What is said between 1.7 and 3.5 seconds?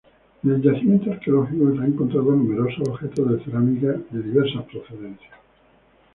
se han encontrado numerosos objetos de